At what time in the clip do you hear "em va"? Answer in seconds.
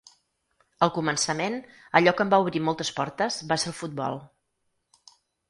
2.29-2.39